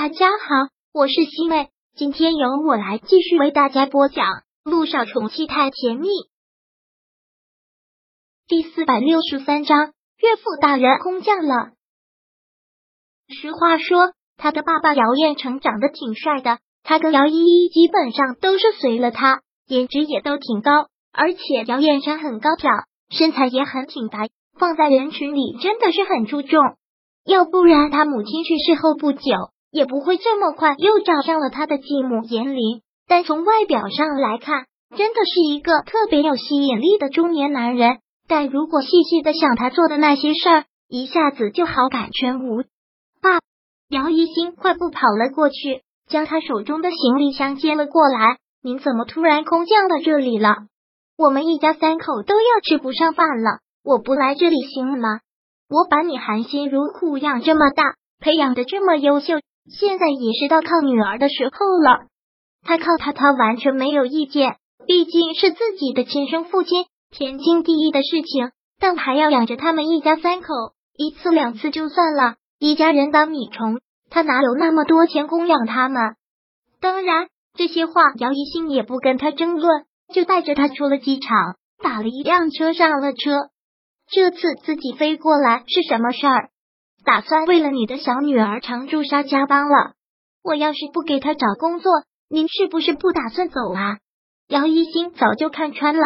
[0.00, 4.24] 大家好，我是西妹，今天由我来继续为大家播讲
[4.62, 6.06] 《路上宠妻太甜蜜》
[8.46, 9.86] 第四百六十三章。
[10.18, 11.72] 岳父大人空降了。
[13.26, 20.70] 实话说，他的爸爸姚彦成长得挺帅的，他跟姚依依基本上都是随了他，颜值也都挺高，
[21.10, 22.70] 而且姚彦成很高挑，
[23.10, 24.28] 身材也很挺拔，
[24.60, 26.62] 放在人群里真的是很出众。
[27.24, 29.20] 要不然他母亲去世后不久。
[29.70, 34.66] 也不会这么快又找上了他的继母严玲，但从外表上来看，
[34.96, 37.98] 真的是一个特别有吸引力的中年男人。
[38.26, 42.62] 但如果细细的想他做的那些事儿，一下子就好感全无。
[43.22, 43.40] 爸，
[43.88, 48.38] 姚一新快步跑了过去，将他手中的行李箱接了过来。
[48.62, 50.56] 您怎么突然空降到这里了？
[51.16, 55.20] 我们一家三口都要吃不上饭了，我不来这里行吗？
[55.70, 59.34] 我把你含辛茹苦养这么大，培养的这么优秀。
[59.70, 62.06] 现在也是到靠女儿的时候了，
[62.62, 64.56] 他靠他，他完全没有意见。
[64.86, 68.52] 毕竟是自己的亲生父亲，天经地义的事情。
[68.80, 70.46] 但还要养着他们一家三口，
[70.96, 76.14] 一次两次就算了，一家人当米虫，他哪有那么多钱供养他们？
[76.80, 83.50] 当然，这些话姚一兴也不跟他争论，就带着他出了机场，打了一辆车上了车。
[84.10, 86.50] 这次自己飞过来是什么事儿？
[87.08, 89.94] 打算为了你的小女儿常驻沙加班了。
[90.44, 91.90] 我要是不给她找工作，
[92.28, 93.96] 您是不是不打算走啊？
[94.46, 96.02] 姚一星早就看穿了，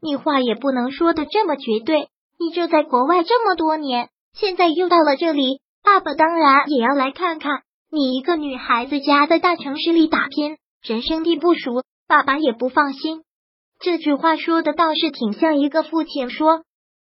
[0.00, 2.08] 你话也不能说的这么绝对。
[2.40, 13.22] 你就在国外这么多年，现在又到了这里，爸爸当然也要来看看你一个女孩子家在大城市里打拼，人生地不熟，爸爸也不放心。
[13.80, 16.62] 这句话说的倒是挺像一个父亲说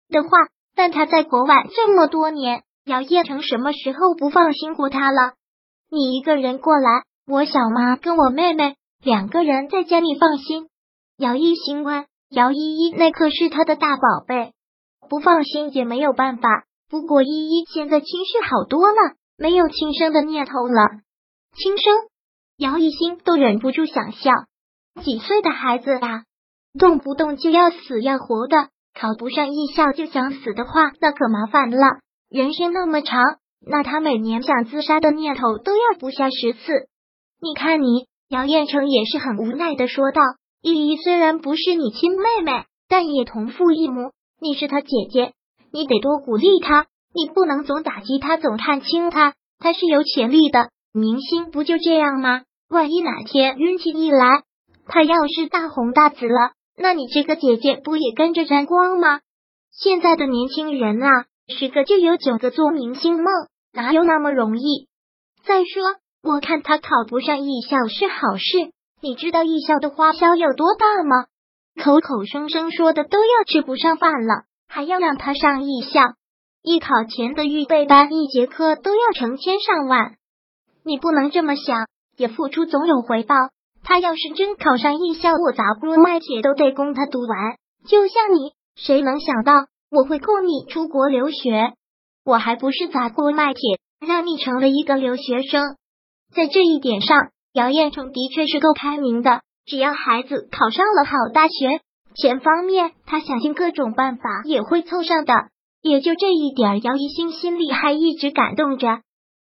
[0.09, 0.31] 的话，
[0.75, 2.62] 但他在国外这么多年。
[2.91, 5.35] 姚叶成什么时候不放心过他了？
[5.93, 10.69] 你一个人过来，我小妈跟我妹妹两个人在家里放心。
[11.17, 14.55] 姚一心问，姚依依那可是他的大宝贝，
[15.09, 16.65] 不放心也没有办法。
[16.89, 20.83] 不过依依现在情绪好多了，没有轻生的念头了。
[21.55, 21.95] 轻生？
[22.56, 24.33] 姚一心都忍不住想笑。
[25.05, 26.25] 几岁的孩子啊，
[26.77, 32.00] 动不动就要死要活的，考不上艺校就想死的话，那可麻烦了。
[32.31, 33.21] 人生那么长，
[33.67, 36.87] 那他每年想自杀的念头都要不下十次。
[37.43, 40.23] 你看你，姚彦成也是很无奈的说道
[40.63, 45.33] ：“依依虽然不是你亲妹妹，但也同父异母，你是她姐姐，
[45.73, 49.35] 你得多鼓励她，你不能总打击她，总看轻她。
[49.59, 52.43] 她是有潜力的明星，不就这样吗？
[52.69, 54.45] 万一哪天运气一来，
[54.87, 59.19] 她要是大红大紫了，那你这个姐姐不也跟着沾光吗？
[59.73, 63.27] 现在的年轻人啊！”十个就有九个做明星梦，
[63.72, 64.88] 哪有那么容易？
[65.44, 68.72] 再说，我看他考不上艺校是好事。
[69.03, 71.27] 你知道艺校的花销有多大吗？
[71.83, 76.00] 口口声声说的都要吃不上饭了，还要让他上艺校？
[76.62, 80.17] 艺考前的预备班，一节课都要成千上万。
[80.84, 81.87] 你不能这么想，
[82.17, 83.34] 也付出总有回报。
[83.82, 87.56] 他要是真考上艺校，我砸锅卖铁都得供他读完。
[87.88, 89.69] 就像你，谁能想到？
[89.91, 91.75] 我会供你出国留学，
[92.25, 93.61] 我还不是砸锅卖铁
[94.06, 95.77] 让你成了一个留学生。
[96.33, 99.41] 在这一点上，姚彦成的确是够开明的。
[99.67, 101.81] 只要孩子考上了好大学，
[102.15, 105.34] 钱方面他想尽各种办法也会凑上的。
[105.83, 109.00] 也就这一点，姚一星心里还一直感动着。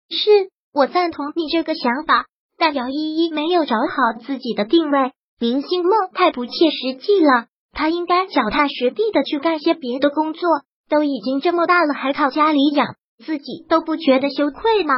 [0.08, 2.24] 是我赞同你这个想法，
[2.56, 7.46] 但姚依依没有找好自己的定位，明星梦太不切实际了。
[7.72, 10.48] 他应该脚踏实地的去干些别的工作，
[10.88, 14.94] 都已经这么大了，还靠家里养，自己都不觉得羞愧吗？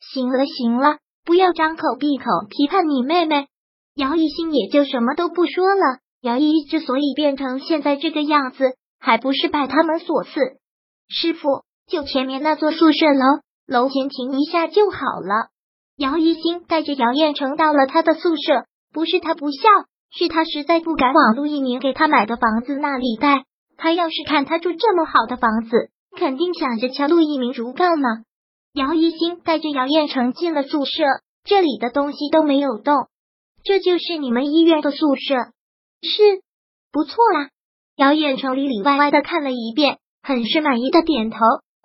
[0.00, 3.46] 行了行了，不要张口闭口批判你妹妹。
[3.94, 5.98] 姚一新也就什么都不说了。
[6.22, 10.30] 姚一之所以变成现在这个样子，还不是拜他们所赐。
[11.08, 15.50] 师傅，就前面那座宿舍楼，楼前停一下就好了。
[15.96, 19.68] 姚一新带着姚彦成到了他的宿舍，不是他不孝。
[20.14, 23.44] 是他实在不敢往陆一鸣给他买的房子那里带。
[23.76, 28.08] 他要是看他住这么好的房子，肯定想着敲陆一鸣竹杠呢。
[28.74, 31.02] 姚一星带着姚彦成进了宿舍，
[31.44, 33.08] 这里的东西都没有动。
[33.64, 35.34] 这就是你们医院的宿舍，
[36.02, 36.42] 是
[36.92, 37.48] 不错啦。
[37.96, 41.38] 姚彦成里里外外的看了一遍，很是满意的点头。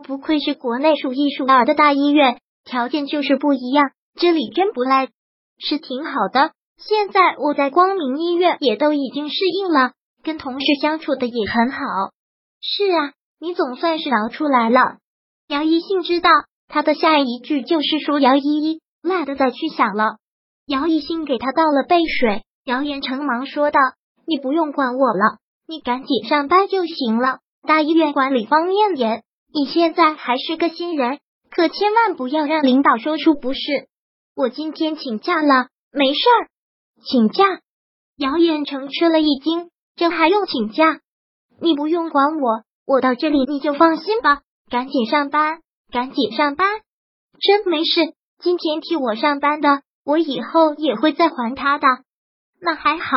[0.05, 5.09] 不愧是国内数一数二的大医院，条件就是不一样，这里真不赖，
[5.57, 6.51] 是挺好的。
[6.77, 9.93] 现在我在光明医院也都已经适应了，
[10.23, 11.79] 跟同事相处的也很好。
[12.61, 14.97] 是啊，你总算是熬出来了。
[15.47, 16.29] 姚一信知道
[16.67, 20.17] 他的下一句就是说姚依依懒得再去想了。
[20.67, 23.79] 姚一新给他倒了杯水，姚彦成忙说道
[24.27, 27.39] ：“你不用管我了，你赶紧上班就行了。
[27.65, 31.19] 大医院管理方面严，你现在还是个新人，
[31.49, 33.59] 可千万不要让领导说出不是。
[34.35, 36.49] 我今天请假了，没事儿。
[37.09, 37.43] 请假？”
[38.17, 40.99] 姚彦成吃了一惊，这还用请假？
[41.61, 44.41] 你不用管我，我到这里你就放心吧。
[44.69, 45.59] 赶紧上班，
[45.91, 46.67] 赶紧上班。
[47.39, 51.87] 真没事，今天替我上班的，我以后也会再还他的。
[52.59, 53.15] 那还好。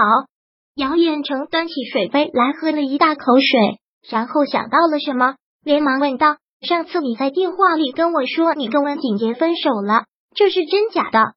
[0.76, 5.34] 姚彦成端起水杯来喝了一大口水，然后想到了什么，
[5.64, 10.04] 连忙问道：“上次你在电话里跟我说你跟温景言分手了，
[10.34, 11.34] 这是真假的？”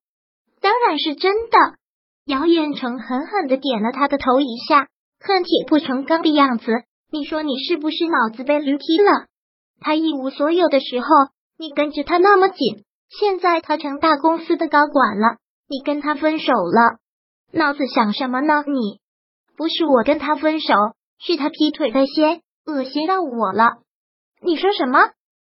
[0.61, 1.57] 当然是真的。
[2.25, 4.87] 姚彦成狠狠的点了他的头一下，
[5.19, 6.71] 恨铁不成钢的样子。
[7.11, 9.27] 你说你是不是脑子被驴踢了？
[9.81, 11.07] 他一无所有的时候，
[11.57, 15.37] 你跟着他那么紧，现在他成大公司的高管了，
[15.67, 16.99] 你跟他分手了，
[17.51, 18.63] 脑子想什么呢？
[18.67, 18.99] 你
[19.57, 20.73] 不是我跟他分手，
[21.19, 23.79] 是他劈腿的先，恶心到我了。
[24.41, 24.99] 你说什么？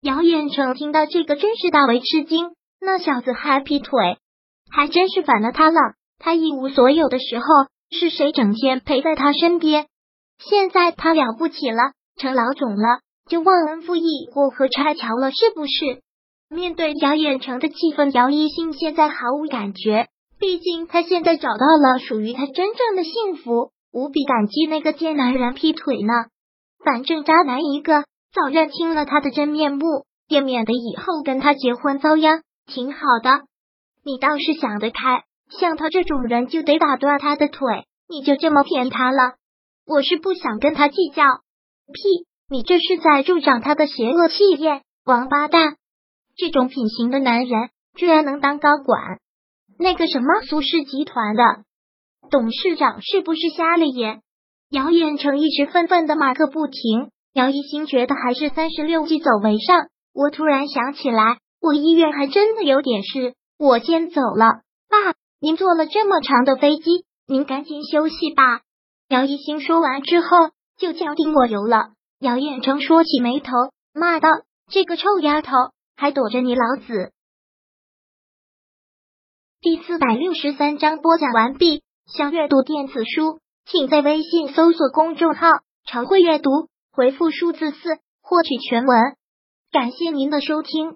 [0.01, 4.18] 姚彦成听到这个真是大为吃惊，那小子还劈腿，
[4.71, 5.80] 还真是反了他了。
[6.23, 7.43] 他一无所有的时候，
[7.91, 9.87] 是谁整天陪在他身边？
[10.39, 16.01] 现在他了不起了，成老总了，就忘恩负义、过河拆桥了，是不是？
[16.49, 20.07] 面对姚远成的气氛，姚一新现在毫无感觉。
[20.39, 26.13] 毕竟他现在找到了属于他真正的幸福，无比感激那个贱男人劈腿呢。
[26.85, 33.41] 反正渣男一个，早认清了他的真面目，也免得以后跟他结婚遭殃，挺好的。
[34.05, 35.23] 你倒是想得开，
[35.59, 39.35] 像他这种人就得打断他的腿，你就这么骗他了？
[39.85, 41.23] 我是不想跟他计较。
[41.88, 42.25] 屁！
[42.50, 45.75] 你这是在助长他的邪恶气焰，王八蛋！
[46.35, 49.19] 这种品行的男人居然能当高管？
[49.77, 51.44] 那个什么苏氏集团的
[52.29, 54.21] 董事长是不是瞎了眼？
[54.69, 57.09] 姚远成一直愤愤的骂个不停。
[57.33, 59.88] 姚一新觉得还是三十六计走为上。
[60.13, 64.62] 我突然想起来，我医院还真的有点事，我先走了。
[65.43, 68.61] 您坐了这么长的飞机，您赶紧休息吧。
[69.09, 70.27] 姚一星说完之后，
[70.77, 71.89] 就叫定我油了。
[72.19, 73.51] 姚彦成说起眉头，
[73.93, 74.29] 骂道
[74.71, 75.51] ：“这个臭丫头，
[75.97, 77.11] 还躲着你老子！”
[79.59, 81.83] 第四百六十三章播讲完毕。
[82.05, 85.49] 想阅读电子书，请在微信搜索公众号
[85.83, 88.97] “常会阅读”，回复数字四获取全文。
[89.73, 90.95] 感谢您的收听。